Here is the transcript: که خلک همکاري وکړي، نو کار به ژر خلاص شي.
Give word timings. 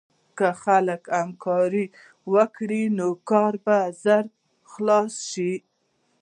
که 0.37 0.47
خلک 0.63 1.01
همکاري 1.19 1.85
وکړي، 2.33 2.83
نو 2.97 3.07
کار 3.29 3.53
به 3.65 3.77
ژر 4.01 4.25
خلاص 4.71 5.13
شي. 5.31 5.53